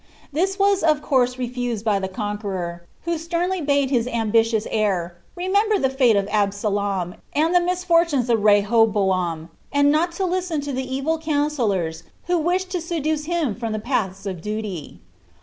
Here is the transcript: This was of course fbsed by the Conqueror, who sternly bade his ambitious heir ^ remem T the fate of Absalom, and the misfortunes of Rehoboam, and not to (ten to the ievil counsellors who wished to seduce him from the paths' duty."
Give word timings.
This 0.33 0.57
was 0.57 0.81
of 0.81 1.03
course 1.03 1.35
fbsed 1.35 1.83
by 1.83 1.99
the 1.99 2.07
Conqueror, 2.07 2.81
who 3.05 3.19
sternly 3.19 3.61
bade 3.61 3.91
his 3.91 4.07
ambitious 4.07 4.65
heir 4.71 5.15
^ 5.37 5.39
remem 5.39 5.71
T 5.71 5.77
the 5.77 5.91
fate 5.91 6.15
of 6.15 6.27
Absalom, 6.31 7.13
and 7.33 7.53
the 7.53 7.59
misfortunes 7.59 8.27
of 8.27 8.43
Rehoboam, 8.43 9.49
and 9.71 9.91
not 9.91 10.11
to 10.13 10.27
(ten 10.41 10.59
to 10.61 10.71
the 10.73 10.87
ievil 10.87 11.21
counsellors 11.21 12.01
who 12.25 12.39
wished 12.39 12.71
to 12.71 12.81
seduce 12.81 13.25
him 13.25 13.53
from 13.53 13.73
the 13.73 13.79
paths' 13.79 14.23
duty." 14.41 14.97